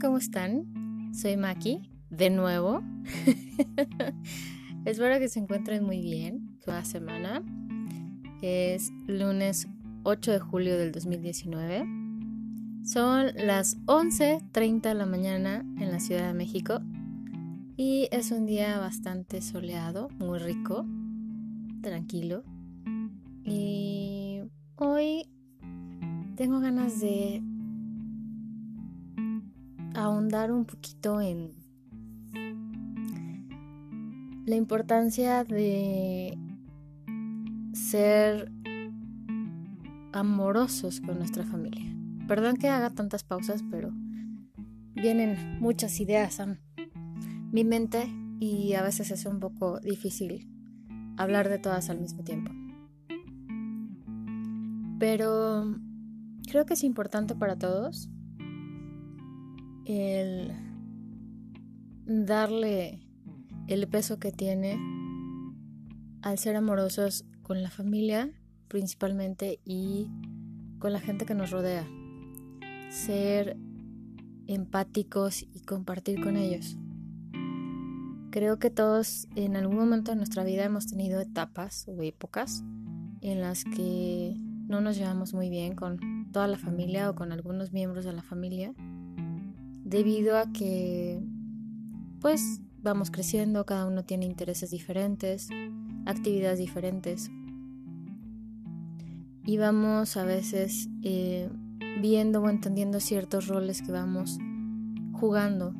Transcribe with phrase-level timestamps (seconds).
[0.00, 1.12] ¿cómo están?
[1.14, 2.82] Soy Maki, de nuevo.
[4.84, 7.42] Espero que se encuentren muy bien toda semana.
[8.42, 9.68] Es lunes
[10.02, 11.86] 8 de julio del 2019.
[12.84, 16.80] Son las 11.30 de la mañana en la Ciudad de México
[17.76, 20.84] y es un día bastante soleado, muy rico,
[21.80, 22.44] tranquilo.
[23.44, 24.42] Y
[24.76, 25.26] hoy
[26.36, 27.42] tengo ganas de
[29.96, 31.54] ahondar un poquito en
[34.44, 36.38] la importancia de
[37.72, 38.52] ser
[40.12, 41.84] amorosos con nuestra familia.
[42.28, 43.90] Perdón que haga tantas pausas, pero
[44.94, 46.58] vienen muchas ideas a
[47.52, 48.06] mi mente
[48.38, 50.46] y a veces es un poco difícil
[51.16, 52.52] hablar de todas al mismo tiempo.
[54.98, 55.74] Pero
[56.48, 58.10] creo que es importante para todos
[59.86, 60.52] el
[62.04, 63.00] darle
[63.68, 64.78] el peso que tiene
[66.22, 68.30] al ser amorosos con la familia
[68.68, 70.08] principalmente y
[70.78, 71.86] con la gente que nos rodea.
[72.90, 73.56] Ser
[74.48, 76.76] empáticos y compartir con ellos.
[78.30, 82.62] Creo que todos en algún momento de nuestra vida hemos tenido etapas o épocas
[83.20, 84.36] en las que
[84.68, 88.22] no nos llevamos muy bien con toda la familia o con algunos miembros de la
[88.22, 88.74] familia
[89.86, 91.22] debido a que
[92.20, 95.48] pues vamos creciendo, cada uno tiene intereses diferentes,
[96.06, 97.30] actividades diferentes
[99.44, 101.48] y vamos a veces eh,
[102.00, 104.38] viendo o entendiendo ciertos roles que vamos
[105.12, 105.72] jugando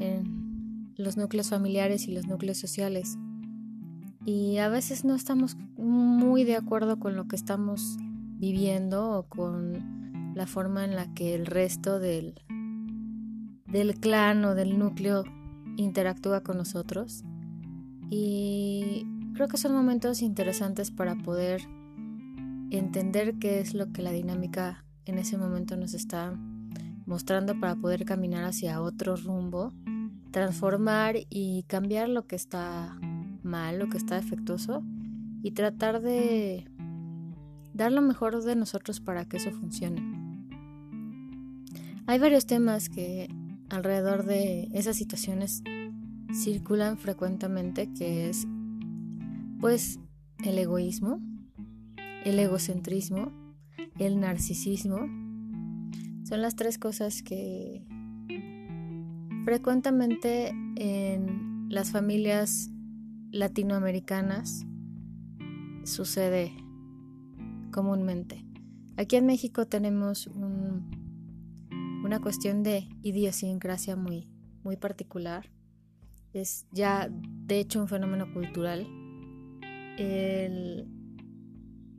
[0.00, 3.18] en los núcleos familiares y los núcleos sociales.
[4.24, 10.34] Y a veces no estamos muy de acuerdo con lo que estamos viviendo o con
[10.36, 12.34] la forma en la que el resto del,
[13.70, 15.24] del clan o del núcleo
[15.76, 17.24] interactúa con nosotros.
[18.10, 21.62] Y creo que son momentos interesantes para poder
[22.70, 26.34] entender qué es lo que la dinámica en ese momento nos está
[27.06, 29.72] mostrando para poder caminar hacia otro rumbo,
[30.30, 32.98] transformar y cambiar lo que está
[33.42, 34.82] mal, lo que está defectuoso
[35.42, 36.66] y tratar de
[37.72, 40.02] dar lo mejor de nosotros para que eso funcione.
[42.06, 43.28] Hay varios temas que
[43.70, 45.62] alrededor de esas situaciones
[46.32, 48.46] circulan frecuentemente, que es
[49.60, 49.98] pues
[50.44, 51.20] el egoísmo,
[52.24, 53.32] el egocentrismo,
[53.98, 54.98] el narcisismo.
[56.24, 57.84] Son las tres cosas que
[59.44, 62.70] frecuentemente en las familias
[63.30, 64.66] latinoamericanas
[65.84, 66.52] sucede
[67.72, 68.44] comúnmente.
[68.96, 70.67] Aquí en México tenemos un
[72.08, 74.30] una cuestión de idiosincrasia muy,
[74.64, 75.50] muy particular.
[76.32, 78.86] Es ya, de hecho, un fenómeno cultural.
[79.98, 80.88] El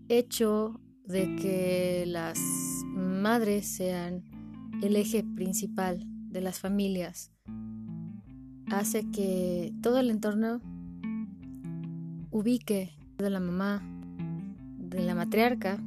[0.07, 2.39] hecho de que las
[2.95, 4.23] madres sean
[4.81, 7.31] el eje principal de las familias
[8.71, 10.59] hace que todo el entorno
[12.31, 13.83] ubique de la mamá,
[14.79, 15.77] de la matriarca,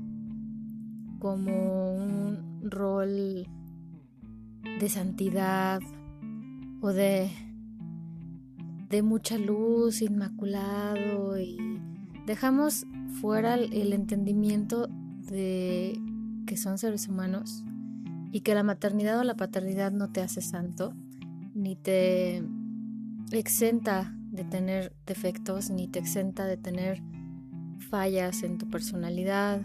[1.19, 3.49] como un rol
[4.81, 5.81] de santidad
[6.81, 7.31] o de,
[8.89, 11.59] de mucha luz, inmaculado y
[12.27, 12.87] dejamos
[13.21, 14.89] fuera el entendimiento
[15.31, 15.99] de
[16.47, 17.65] que son seres humanos
[18.33, 20.95] y que la maternidad o la paternidad no te hace santo,
[21.55, 22.43] ni te
[23.31, 27.03] exenta de tener defectos, ni te exenta de tener
[27.91, 29.61] fallas en tu personalidad,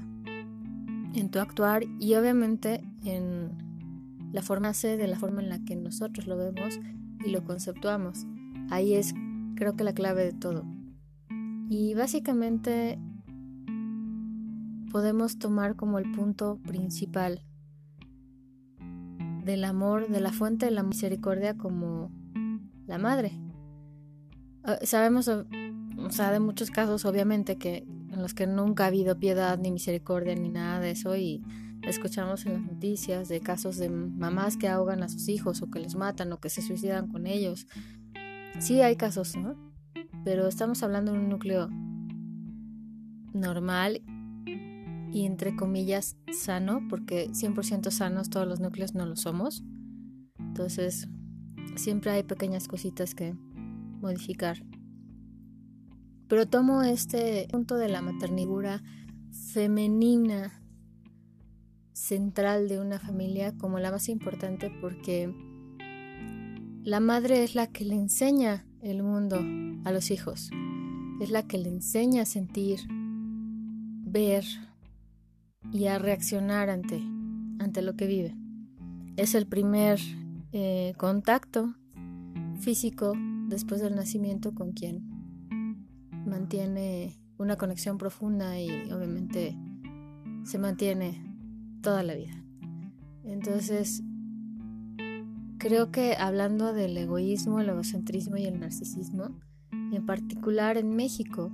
[1.14, 3.67] en tu actuar y obviamente en
[4.32, 6.80] la forma C de la forma en la que nosotros lo vemos
[7.26, 8.26] y lo conceptuamos.
[8.70, 9.14] Ahí es
[9.56, 10.66] creo que la clave de todo.
[11.70, 13.00] Y básicamente
[14.92, 17.42] podemos tomar como el punto principal
[19.44, 22.12] del amor, de la fuente de la misericordia como
[22.86, 23.32] la madre.
[24.64, 25.46] Ah, sabemos, o
[26.10, 30.36] sea, de muchos casos obviamente que en los que nunca ha habido piedad ni misericordia
[30.36, 31.44] ni nada de eso y
[31.88, 35.80] Escuchamos en las noticias de casos de mamás que ahogan a sus hijos o que
[35.80, 37.66] los matan o que se suicidan con ellos.
[38.60, 39.56] Sí hay casos, ¿no?
[40.26, 41.70] Pero estamos hablando de un núcleo
[43.34, 44.02] normal
[45.14, 49.64] y entre comillas sano, porque 100% sanos todos los núcleos no lo somos.
[50.40, 51.08] Entonces,
[51.78, 53.34] siempre hay pequeñas cositas que
[54.02, 54.58] modificar.
[56.28, 58.84] Pero tomo este punto de la maternidura
[59.54, 60.52] femenina
[61.98, 65.34] central de una familia como la más importante porque
[66.84, 69.44] la madre es la que le enseña el mundo
[69.84, 70.52] a los hijos,
[71.20, 74.46] es la que le enseña a sentir, ver
[75.74, 77.02] y a reaccionar ante,
[77.60, 78.36] ante lo que vive.
[79.18, 80.00] Es el primer
[80.54, 81.74] eh, contacto
[82.60, 83.14] físico
[83.48, 85.04] después del nacimiento con quien
[86.26, 89.58] mantiene una conexión profunda y obviamente
[90.44, 91.27] se mantiene
[91.88, 92.44] toda la vida.
[93.24, 94.04] Entonces,
[95.58, 99.40] creo que hablando del egoísmo, el egocentrismo y el narcisismo,
[99.72, 101.50] en particular en México,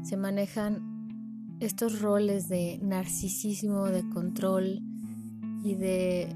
[0.00, 4.80] se manejan estos roles de narcisismo, de control
[5.62, 6.34] y de...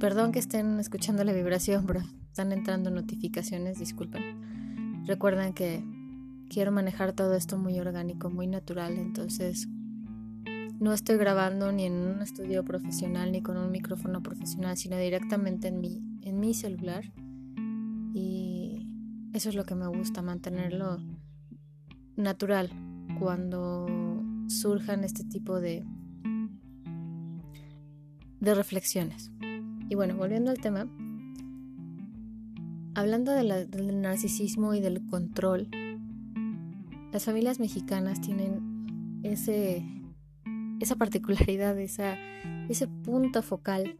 [0.00, 2.00] Perdón que estén escuchando la vibración, pero
[2.30, 5.04] están entrando notificaciones, disculpen.
[5.04, 5.84] Recuerden que
[6.48, 9.68] quiero manejar todo esto muy orgánico, muy natural, entonces
[10.80, 15.68] no estoy grabando ni en un estudio profesional ni con un micrófono profesional, sino directamente
[15.68, 17.12] en mi, en mi celular.
[18.14, 18.86] Y
[19.32, 20.98] eso es lo que me gusta, mantenerlo
[22.16, 22.70] natural
[23.18, 23.86] cuando
[24.46, 25.84] surjan este tipo de,
[28.40, 29.32] de reflexiones.
[29.88, 30.86] Y bueno, volviendo al tema,
[32.94, 35.68] hablando del narcisismo y del control,
[37.12, 39.97] las familias mexicanas tienen ese
[40.80, 42.16] esa particularidad, esa,
[42.68, 43.98] ese punto focal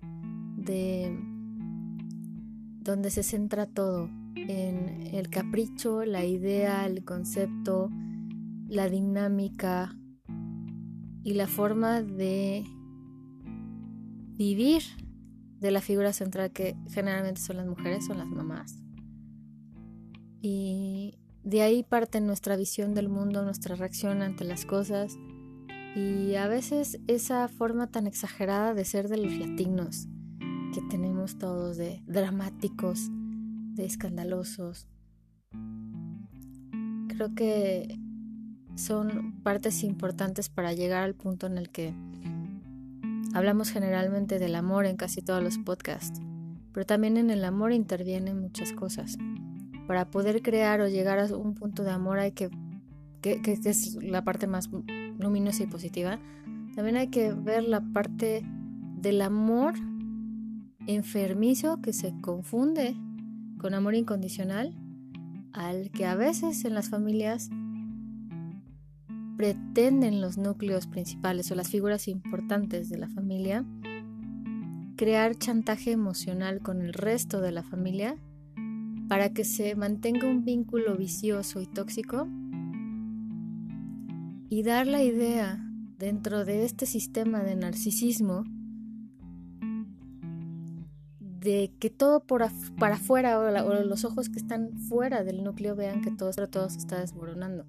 [0.56, 1.16] de
[2.80, 7.90] donde se centra todo en el capricho, la idea, el concepto,
[8.69, 9.94] la dinámica
[11.22, 12.64] y la forma de
[14.36, 14.82] vivir
[15.60, 18.82] de la figura central que generalmente son las mujeres, son las mamás.
[20.40, 25.19] Y de ahí parte nuestra visión del mundo, nuestra reacción ante las cosas,
[25.94, 30.06] y a veces esa forma tan exagerada de ser de los latinos
[30.73, 33.08] que tenemos todos de dramáticos,
[33.75, 34.87] de escandalosos,
[37.08, 37.99] creo que
[38.76, 41.94] son partes importantes para llegar al punto en el que
[43.34, 46.20] hablamos generalmente del amor en casi todos los podcasts,
[46.73, 49.17] pero también en el amor intervienen muchas cosas.
[49.87, 52.50] Para poder crear o llegar a un punto de amor hay que,
[53.23, 54.69] que, que es la parte más
[55.19, 56.19] luminosa y positiva,
[56.75, 58.44] también hay que ver la parte
[58.97, 59.75] del amor
[60.87, 62.97] enfermizo que se confunde
[63.59, 64.75] con amor incondicional,
[65.53, 67.50] al que a veces en las familias
[69.37, 73.65] pretenden los núcleos principales o las figuras importantes de la familia
[74.99, 78.17] crear chantaje emocional con el resto de la familia
[79.09, 82.26] para que se mantenga un vínculo vicioso y tóxico
[84.48, 85.58] y dar la idea
[85.98, 88.44] dentro de este sistema de narcisismo
[91.20, 92.44] de que todo por
[92.78, 96.78] para afuera o, los ojos que están fuera del núcleo vean que todo, todo se
[96.78, 97.66] está desmoronando.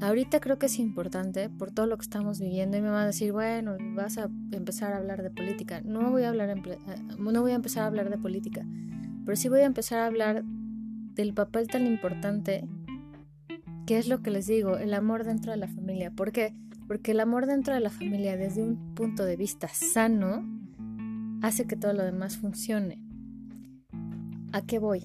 [0.00, 3.06] Ahorita creo que es importante por todo lo que estamos viviendo y me van a
[3.06, 5.80] decir, bueno, vas a empezar a hablar de política.
[5.82, 6.78] No voy a hablar eh,
[7.18, 8.66] no voy a empezar a hablar de política,
[9.24, 12.68] pero sí voy a empezar a hablar del papel tan importante
[13.86, 14.78] ¿Qué es lo que les digo?
[14.78, 16.10] El amor dentro de la familia.
[16.10, 16.54] ¿Por qué?
[16.88, 20.42] Porque el amor dentro de la familia desde un punto de vista sano
[21.42, 23.02] hace que todo lo demás funcione.
[24.52, 25.04] ¿A qué voy?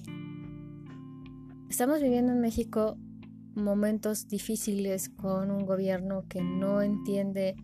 [1.68, 2.96] Estamos viviendo en México
[3.54, 7.56] momentos difíciles con un gobierno que no entiende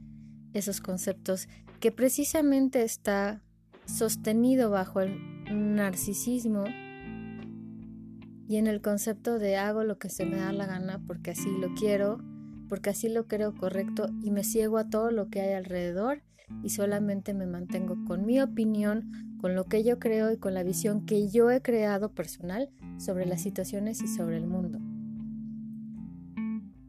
[0.52, 1.48] esos conceptos,
[1.80, 3.42] que precisamente está
[3.86, 5.18] sostenido bajo el
[5.48, 6.64] narcisismo
[8.48, 11.50] y en el concepto de hago lo que se me da la gana porque así
[11.58, 12.18] lo quiero,
[12.68, 16.22] porque así lo creo correcto y me ciego a todo lo que hay alrededor
[16.62, 19.10] y solamente me mantengo con mi opinión,
[19.40, 23.26] con lo que yo creo y con la visión que yo he creado personal sobre
[23.26, 24.78] las situaciones y sobre el mundo.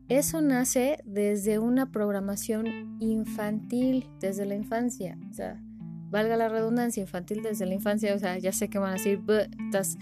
[0.10, 5.18] Eso nace desde una programación infantil, desde la infancia.
[5.30, 5.62] O sea,
[6.10, 8.16] valga la redundancia, infantil desde la infancia.
[8.16, 9.22] O sea, ya sé que van a decir,
[9.66, 9.98] estás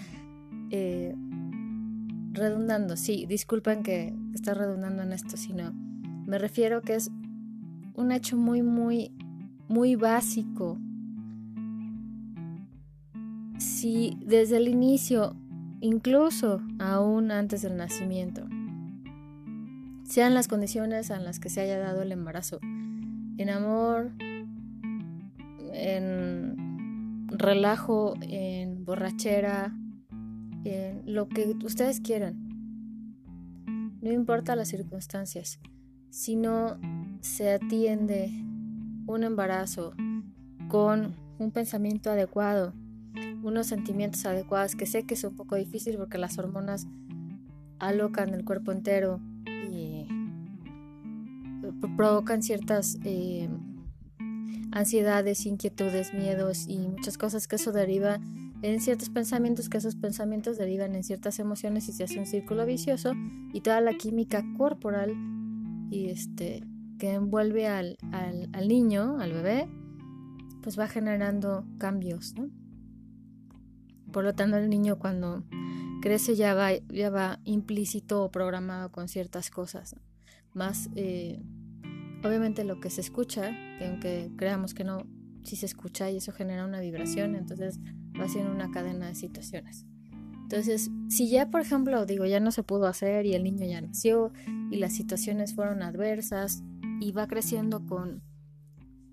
[0.70, 1.16] eh,
[2.36, 5.74] redundando, sí, disculpen que está redundando en esto, sino
[6.26, 7.12] me refiero que es
[7.96, 9.12] un hecho muy, muy,
[9.68, 10.78] muy básico.
[13.58, 15.36] Si desde el inicio,
[15.82, 18.48] incluso aún antes del nacimiento,
[20.04, 24.12] sean las condiciones en las que se haya dado el embarazo, en amor,
[25.74, 29.74] en relajo, en borrachera,
[31.06, 32.36] lo que ustedes quieran.
[34.02, 35.60] No importa las circunstancias.
[36.10, 36.78] Si no
[37.22, 38.32] se atiende
[39.08, 39.94] un embarazo
[40.68, 42.74] con un pensamiento adecuado,
[43.44, 46.88] unos sentimientos adecuados, que sé que es un poco difícil porque las hormonas
[47.80, 49.20] alocan el cuerpo entero
[49.72, 50.08] y
[51.96, 53.50] provocan ciertas eh,
[54.72, 58.20] ansiedades, inquietudes, miedos y muchas cosas que eso deriva
[58.74, 62.66] en ciertos pensamientos, que esos pensamientos derivan en ciertas emociones y se hace un círculo
[62.66, 63.14] vicioso
[63.54, 65.14] y toda la química corporal
[65.92, 66.64] y este
[66.98, 69.68] que envuelve al, al, niño, al bebé,
[70.62, 72.34] pues va generando cambios,
[74.12, 75.44] Por lo tanto, el niño cuando
[76.02, 79.96] crece ya va, ya va implícito o programado con ciertas cosas,
[80.54, 81.44] más eh,
[82.24, 85.06] obviamente lo que se escucha, que aunque creamos que no,
[85.44, 87.80] si se escucha y eso genera una vibración, entonces
[88.20, 89.86] va siendo una cadena de situaciones.
[90.44, 93.82] Entonces, si ya, por ejemplo, digo, ya no se pudo hacer y el niño ya
[93.82, 94.32] nació
[94.70, 96.64] y las situaciones fueron adversas
[97.02, 98.22] y va creciendo con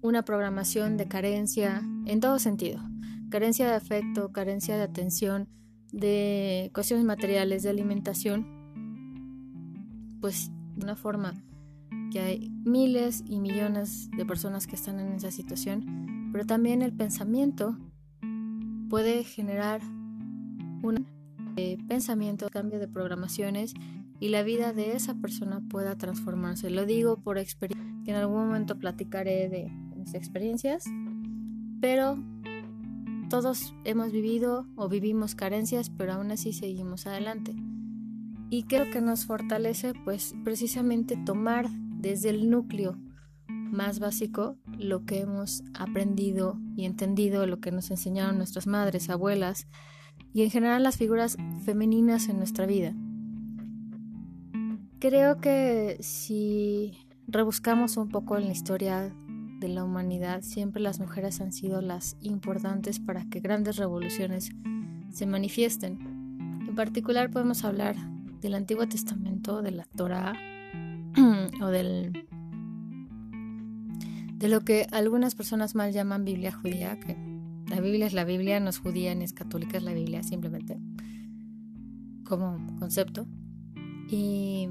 [0.02, 2.82] una programación de carencia en todo sentido,
[3.30, 5.48] carencia de afecto, carencia de atención,
[5.90, 8.46] de cuestiones materiales, de alimentación,
[10.20, 11.34] pues de una forma
[12.10, 16.92] que hay miles y millones de personas que están en esa situación, pero también el
[16.92, 17.78] pensamiento
[18.92, 19.80] puede generar
[20.82, 21.06] un
[21.88, 23.72] pensamiento, cambio de programaciones
[24.20, 26.68] y la vida de esa persona pueda transformarse.
[26.68, 30.84] Lo digo por experiencia, que en algún momento platicaré de mis experiencias,
[31.80, 32.22] pero
[33.30, 37.54] todos hemos vivido o vivimos carencias, pero aún así seguimos adelante.
[38.50, 42.98] Y creo que nos fortalece pues precisamente tomar desde el núcleo
[43.72, 49.66] más básico lo que hemos aprendido y entendido, lo que nos enseñaron nuestras madres, abuelas
[50.32, 52.94] y en general las figuras femeninas en nuestra vida.
[54.98, 56.92] Creo que si
[57.26, 59.12] rebuscamos un poco en la historia
[59.58, 64.50] de la humanidad, siempre las mujeres han sido las importantes para que grandes revoluciones
[65.10, 65.98] se manifiesten.
[66.68, 67.96] En particular podemos hablar
[68.40, 70.34] del Antiguo Testamento, de la Torah
[71.62, 72.26] o del
[74.42, 77.16] de lo que algunas personas mal llaman Biblia judía, que
[77.68, 80.80] la Biblia es la Biblia, no es judía ni es católica, es la Biblia simplemente
[82.24, 83.24] como concepto.
[84.08, 84.66] Y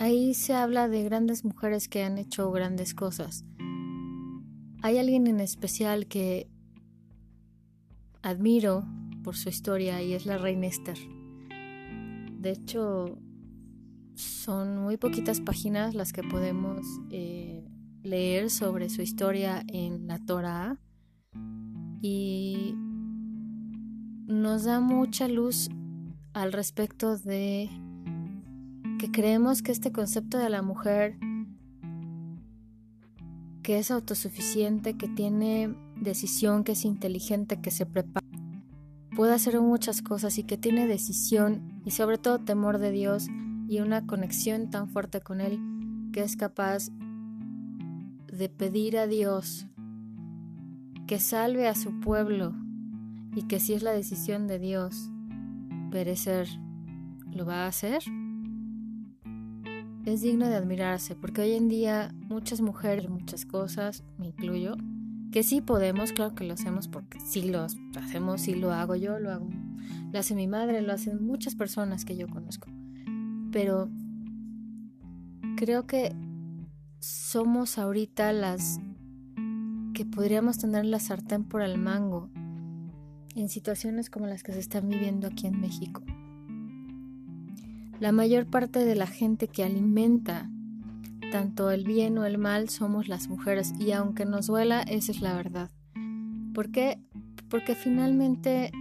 [0.00, 3.44] ahí se habla de grandes mujeres que han hecho grandes cosas.
[4.82, 6.48] Hay alguien en especial que
[8.22, 8.84] admiro
[9.22, 10.98] por su historia y es la reina Esther.
[12.40, 13.20] De hecho,
[14.16, 17.64] son muy poquitas páginas las que podemos eh,
[18.04, 20.78] leer sobre su historia en la Torah
[22.02, 22.74] y
[24.26, 25.70] nos da mucha luz
[26.34, 27.70] al respecto de
[28.98, 31.16] que creemos que este concepto de la mujer
[33.62, 38.26] que es autosuficiente, que tiene decisión, que es inteligente, que se prepara,
[39.16, 43.28] puede hacer muchas cosas y que tiene decisión y sobre todo temor de Dios
[43.66, 45.58] y una conexión tan fuerte con Él
[46.12, 46.90] que es capaz
[48.38, 49.66] de pedir a Dios
[51.06, 52.54] que salve a su pueblo
[53.34, 55.10] y que si es la decisión de Dios
[55.90, 56.48] perecer,
[57.30, 58.02] ¿lo va a hacer?
[60.04, 64.76] Es digno de admirarse porque hoy en día muchas mujeres, muchas cosas, me incluyo,
[65.30, 69.18] que sí podemos, claro que lo hacemos porque sí lo hacemos, sí lo hago yo,
[69.18, 69.48] lo hago,
[70.12, 72.68] lo hace mi madre, lo hacen muchas personas que yo conozco.
[73.52, 73.88] Pero
[75.56, 76.14] creo que
[77.04, 78.80] somos ahorita las
[79.92, 82.30] que podríamos tener la sartén por el mango
[83.34, 86.02] en situaciones como las que se están viviendo aquí en México.
[88.00, 90.50] La mayor parte de la gente que alimenta
[91.30, 95.20] tanto el bien o el mal somos las mujeres y aunque nos duela, esa es
[95.20, 95.70] la verdad.
[96.54, 96.98] ¿Por qué?
[97.50, 98.72] Porque finalmente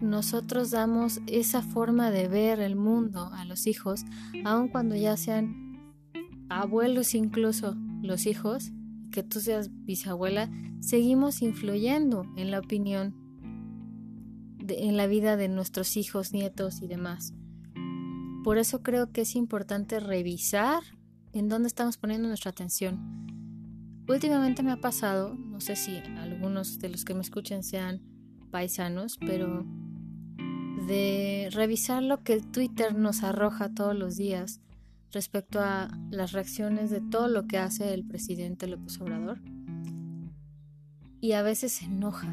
[0.00, 4.04] nosotros damos esa forma de ver el mundo a los hijos,
[4.44, 5.71] aun cuando ya sean
[6.60, 8.72] abuelos incluso, los hijos,
[9.10, 13.14] que tú seas bisabuela, seguimos influyendo en la opinión,
[14.66, 17.34] en la vida de nuestros hijos, nietos y demás.
[18.44, 20.82] Por eso creo que es importante revisar
[21.32, 23.22] en dónde estamos poniendo nuestra atención.
[24.08, 28.02] Últimamente me ha pasado, no sé si algunos de los que me escuchen sean
[28.50, 29.64] paisanos, pero
[30.88, 34.60] de revisar lo que el Twitter nos arroja todos los días
[35.12, 39.40] respecto a las reacciones de todo lo que hace el presidente López Obrador.
[41.20, 42.32] Y a veces se enoja.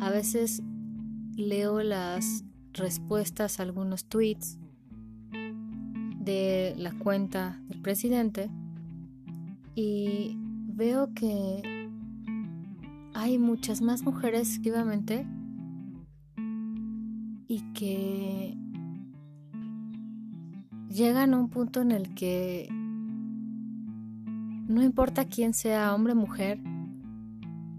[0.00, 0.62] A veces
[1.36, 4.58] leo las respuestas a algunos tweets
[6.20, 8.50] de la cuenta del presidente
[9.74, 11.88] y veo que
[13.14, 15.26] hay muchas más mujeres activamente
[17.48, 18.56] y que
[21.00, 22.68] llegan a un punto en el que
[24.68, 26.60] no importa quién sea, hombre o mujer,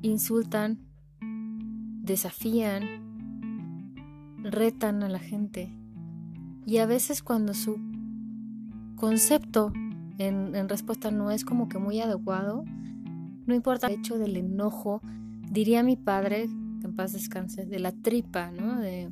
[0.02, 0.80] insultan,
[2.02, 2.84] desafían,
[4.42, 5.72] retan a la gente.
[6.66, 7.80] Y a veces cuando su
[8.96, 9.72] concepto
[10.18, 12.66] en, respuesta no es como que muy adecuado,
[13.46, 15.00] no importa el hecho del enojo,
[15.52, 16.50] diría mi padre,
[16.80, 18.80] que en paz descanse, de la tripa, ¿no?
[18.80, 19.12] De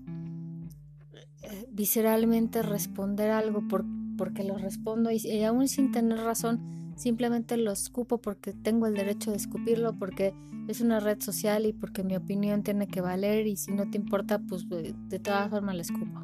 [1.43, 3.85] eh, visceralmente responder algo por,
[4.19, 8.93] porque lo respondo y, y aún sin tener razón, simplemente lo escupo porque tengo el
[8.93, 10.33] derecho de escupirlo, porque
[10.67, 13.97] es una red social y porque mi opinión tiene que valer y si no te
[13.97, 16.21] importa, pues de todas formas lo escupo.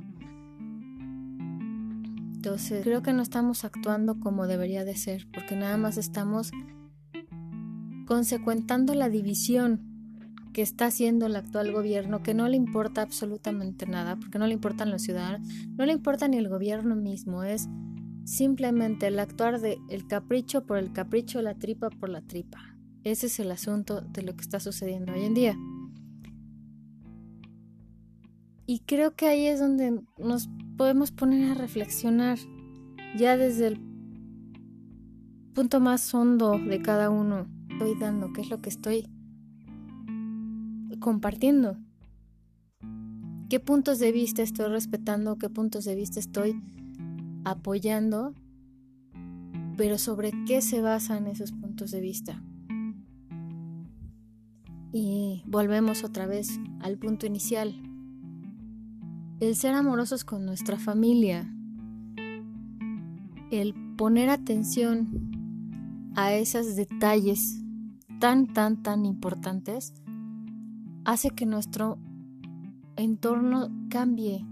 [2.36, 6.52] Entonces, creo que no estamos actuando como debería de ser, porque nada más estamos
[8.06, 9.95] consecuentando la división
[10.56, 14.54] que está haciendo el actual gobierno, que no le importa absolutamente nada, porque no le
[14.54, 15.46] importan los ciudadanos,
[15.76, 17.68] no le importa ni el gobierno mismo, es
[18.24, 22.74] simplemente el actuar de el capricho por el capricho, la tripa por la tripa.
[23.04, 25.58] Ese es el asunto de lo que está sucediendo hoy en día.
[28.66, 30.48] Y creo que ahí es donde nos
[30.78, 32.40] podemos poner a reflexionar
[33.18, 33.82] ya desde el
[35.54, 37.46] punto más hondo de cada uno.
[37.72, 39.10] Estoy dando, qué es lo que estoy
[41.06, 41.78] compartiendo.
[43.48, 45.38] ¿Qué puntos de vista estoy respetando?
[45.38, 46.60] ¿Qué puntos de vista estoy
[47.44, 48.34] apoyando?
[49.78, 52.42] Pero sobre qué se basan esos puntos de vista.
[54.92, 57.80] Y volvemos otra vez al punto inicial
[59.40, 61.48] el ser amorosos con nuestra familia,
[63.52, 67.62] el poner atención a esos detalles
[68.20, 69.94] tan, tan, tan importantes,
[71.05, 71.98] hace que nuestro
[72.98, 74.46] entorno cambie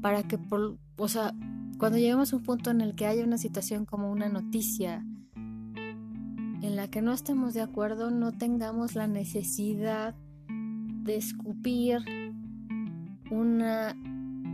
[0.00, 1.34] para que, por, o sea,
[1.78, 5.04] cuando lleguemos a un punto en el que haya una situación como una noticia
[5.36, 10.16] en la que no estemos de acuerdo, no tengamos la necesidad
[10.48, 11.98] de escupir
[13.30, 13.94] una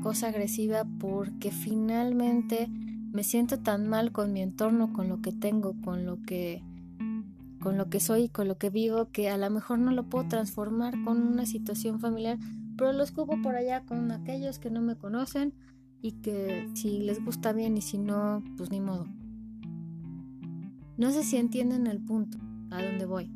[0.03, 2.69] cosa agresiva porque finalmente
[3.13, 6.63] me siento tan mal con mi entorno, con lo que tengo, con lo que
[7.65, 10.29] con lo que soy, con lo que vivo, que a lo mejor no lo puedo
[10.29, 12.39] transformar con una situación familiar,
[12.77, 15.55] pero lo escupo por allá con aquellos que no me conocen
[16.03, 19.07] y que si les gusta bien y si no, pues ni modo.
[20.99, 22.37] No sé si entienden el punto
[22.71, 23.33] a dónde voy.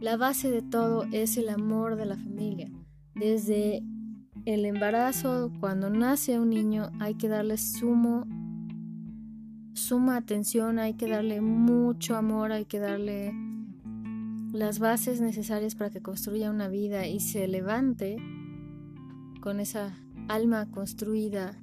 [0.00, 2.70] La base de todo es el amor de la familia.
[3.14, 3.82] Desde
[4.46, 8.26] el embarazo, cuando nace un niño, hay que darle sumo,
[9.78, 13.32] suma atención, hay que darle mucho amor, hay que darle
[14.52, 18.16] las bases necesarias para que construya una vida y se levante
[19.40, 19.96] con esa
[20.28, 21.62] alma construida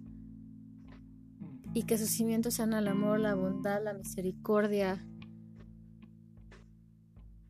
[1.73, 5.05] y que sus cimientos sean el amor, la bondad, la misericordia,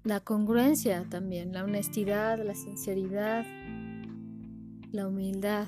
[0.04, 3.46] la congruencia también, la honestidad, la sinceridad
[4.96, 5.68] la humildad,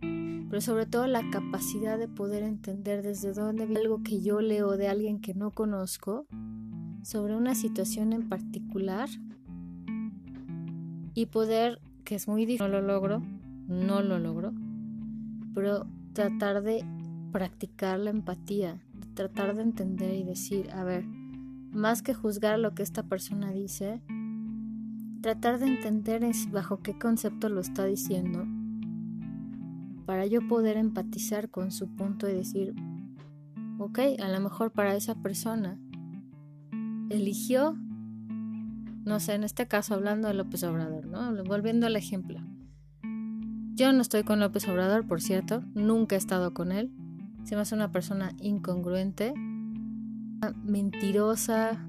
[0.00, 4.76] pero sobre todo la capacidad de poder entender desde dónde viene algo que yo leo
[4.76, 6.26] de alguien que no conozco
[7.02, 9.08] sobre una situación en particular
[11.14, 13.22] y poder, que es muy difícil, no lo logro,
[13.68, 14.52] no lo logro,
[15.54, 16.84] pero tratar de
[17.32, 18.80] practicar la empatía,
[19.14, 21.04] tratar de entender y decir, a ver,
[21.72, 24.00] más que juzgar lo que esta persona dice,
[25.20, 28.46] tratar de entender bajo qué concepto lo está diciendo
[30.06, 32.74] para yo poder empatizar con su punto y decir,
[33.78, 35.78] ok, a lo mejor para esa persona
[37.10, 37.76] eligió,
[39.04, 41.44] no sé, en este caso hablando de López Obrador, ¿no?
[41.44, 42.40] Volviendo al ejemplo.
[43.74, 46.90] Yo no estoy con López Obrador, por cierto, nunca he estado con él.
[47.44, 49.34] Se me hace una persona incongruente,
[50.64, 51.86] mentirosa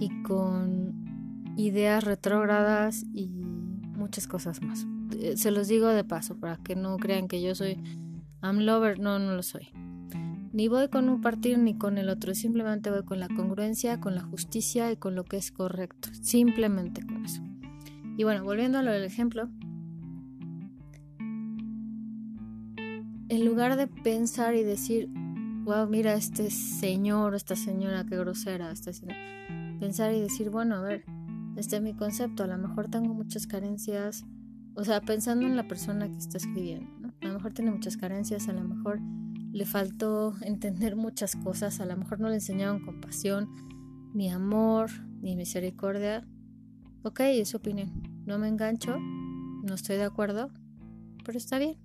[0.00, 3.28] y con ideas retrógradas y
[3.96, 4.86] muchas cosas más.
[5.12, 7.78] Eh, se los digo de paso para que no crean que yo soy
[8.42, 9.68] I'm lover, no, no lo soy.
[10.52, 14.14] Ni voy con un partido ni con el otro, simplemente voy con la congruencia, con
[14.14, 17.42] la justicia y con lo que es correcto, simplemente con eso.
[18.16, 19.48] Y bueno, volviendo a ejemplo,
[23.28, 25.08] en lugar de pensar y decir,
[25.64, 28.92] wow, mira este señor, esta señora, qué grosera, esta
[29.80, 31.04] pensar y decir, bueno, a ver,
[31.56, 34.24] este es mi concepto, a lo mejor tengo muchas carencias,
[34.76, 37.12] o sea, pensando en la persona que está escribiendo.
[37.22, 39.00] A lo mejor tiene muchas carencias, a lo mejor
[39.52, 43.48] le faltó entender muchas cosas, a lo mejor no le enseñaron compasión,
[44.14, 46.26] ni amor, ni misericordia,
[47.02, 47.90] ok, es su opinión.
[48.26, 50.50] No me engancho, no estoy de acuerdo,
[51.24, 51.76] pero está bien.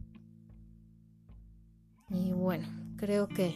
[2.10, 3.54] Y bueno, creo que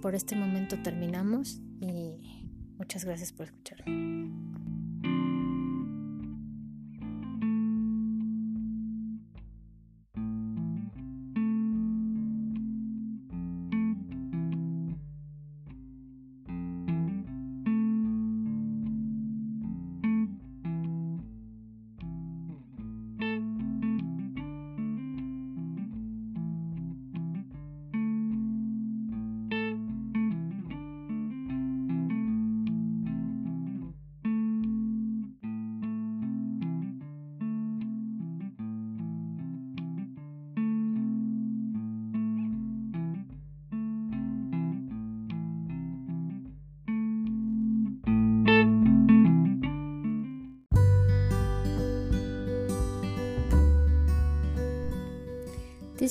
[0.00, 4.21] por este momento terminamos y muchas gracias por escucharme.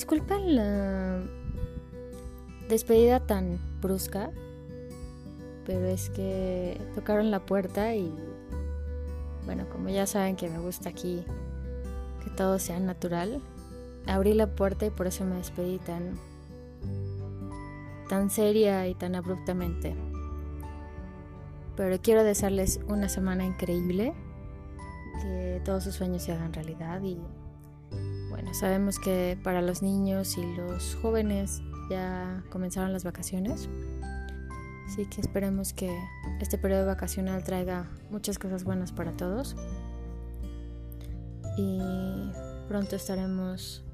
[0.02, 1.22] Disculpen la
[2.68, 4.32] despedida tan brusca,
[5.64, 8.12] pero es que tocaron la puerta y
[9.44, 11.24] bueno, como ya saben que me gusta aquí
[12.24, 13.40] que todo sea natural,
[14.08, 16.18] abrí la puerta y por eso me despedí tan
[18.08, 19.94] tan seria y tan abruptamente.
[21.76, 24.14] Pero quiero desearles una semana increíble,
[25.22, 27.20] que todos sus sueños se hagan realidad y
[28.52, 33.68] sabemos que para los niños y los jóvenes ya comenzaron las vacaciones.
[34.86, 35.96] Así que esperemos que
[36.40, 39.56] este periodo vacacional traiga muchas cosas buenas para todos.
[41.56, 41.80] Y
[42.68, 43.84] pronto estaremos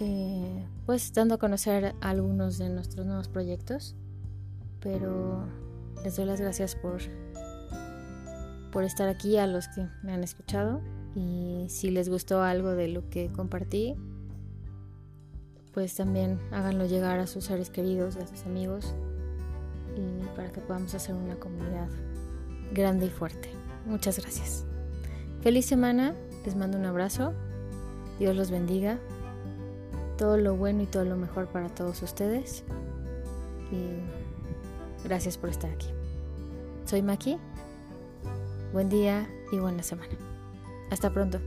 [0.00, 3.96] eh, pues dando a conocer algunos de nuestros nuevos proyectos.
[4.80, 5.46] Pero
[6.04, 7.00] les doy las gracias por,
[8.70, 10.82] por estar aquí a los que me han escuchado.
[11.14, 13.94] Y si les gustó algo de lo que compartí,
[15.72, 18.94] pues también háganlo llegar a sus seres queridos a sus amigos
[19.96, 21.88] y para que podamos hacer una comunidad
[22.72, 23.50] grande y fuerte.
[23.86, 24.64] Muchas gracias.
[25.42, 27.32] Feliz semana, les mando un abrazo,
[28.18, 28.98] Dios los bendiga,
[30.16, 32.64] todo lo bueno y todo lo mejor para todos ustedes
[33.70, 35.88] y gracias por estar aquí.
[36.86, 37.36] Soy Maki,
[38.72, 40.33] buen día y buena semana.
[40.90, 41.40] Hasta pronto.